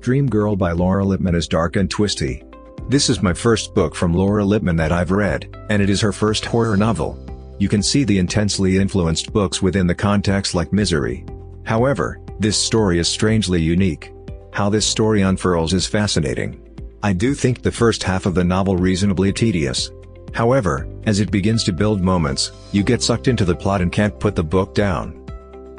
[0.00, 2.44] Dream Girl by Laura Lippman is dark and twisty.
[2.88, 6.12] This is my first book from Laura Lippman that I've read, and it is her
[6.12, 7.18] first horror novel.
[7.58, 11.26] You can see the intensely influenced books within the context like Misery.
[11.64, 14.12] However, this story is strangely unique.
[14.52, 16.60] How this story unfurls is fascinating.
[17.02, 19.90] I do think the first half of the novel reasonably tedious.
[20.32, 24.18] However, as it begins to build moments, you get sucked into the plot and can't
[24.20, 25.26] put the book down.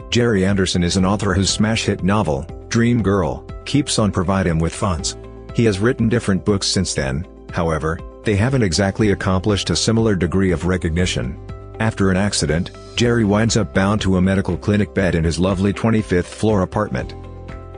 [0.09, 4.59] Jerry Anderson is an author whose smash hit novel, Dream Girl, keeps on providing him
[4.59, 5.17] with funds.
[5.55, 10.51] He has written different books since then, however, they haven't exactly accomplished a similar degree
[10.51, 11.39] of recognition.
[11.79, 15.73] After an accident, Jerry winds up bound to a medical clinic bed in his lovely
[15.73, 17.15] 25th floor apartment.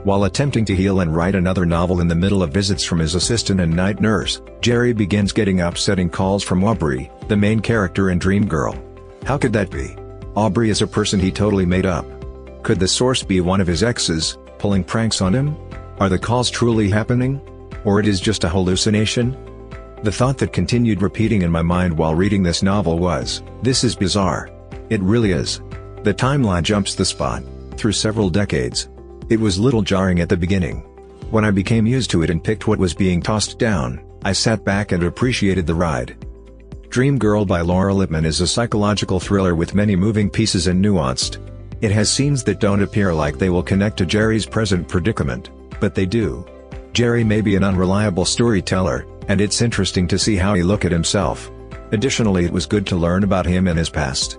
[0.04, 3.14] While attempting to heal and write another novel in the middle of visits from his
[3.14, 8.18] assistant and night nurse, Jerry begins getting upsetting calls from Aubrey, the main character in
[8.18, 8.74] Dream Girl.
[9.24, 9.96] How could that be?
[10.34, 12.04] Aubrey is a person he totally made up.
[12.62, 15.56] Could the source be one of his exes, pulling pranks on him?
[15.98, 17.40] Are the calls truly happening?
[17.84, 19.36] Or it is just a hallucination?
[20.04, 23.96] The thought that continued repeating in my mind while reading this novel was, this is
[23.96, 24.50] bizarre.
[24.88, 25.60] It really is.
[26.04, 27.42] The timeline jumps the spot,
[27.76, 28.88] through several decades.
[29.28, 30.82] It was little jarring at the beginning.
[31.30, 34.64] When I became used to it and picked what was being tossed down, I sat
[34.64, 36.24] back and appreciated the ride.
[36.88, 41.38] Dream Girl by Laura Lippman is a psychological thriller with many moving pieces and nuanced.
[41.82, 45.96] It has scenes that don't appear like they will connect to Jerry's present predicament, but
[45.96, 46.46] they do.
[46.92, 50.92] Jerry may be an unreliable storyteller, and it's interesting to see how he look at
[50.92, 51.50] himself.
[51.90, 54.38] Additionally it was good to learn about him and his past.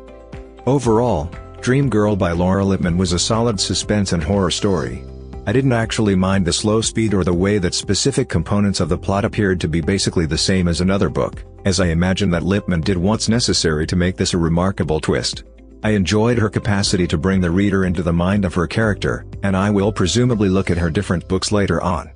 [0.66, 5.04] Overall, Dream Girl by Laura Lippman was a solid suspense and horror story.
[5.46, 8.98] I didn't actually mind the slow speed or the way that specific components of the
[8.98, 12.80] plot appeared to be basically the same as another book, as I imagine that Lippman
[12.80, 15.44] did what's necessary to make this a remarkable twist.
[15.84, 19.56] I enjoyed her capacity to bring the reader into the mind of her character, and
[19.56, 22.12] I will presumably look at her different books later on.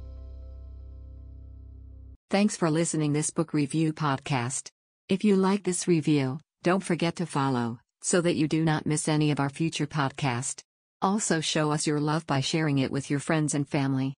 [2.29, 4.69] Thanks for listening this book review podcast.
[5.09, 9.09] If you like this review, don't forget to follow so that you do not miss
[9.09, 10.61] any of our future podcast.
[11.01, 14.16] Also show us your love by sharing it with your friends and family.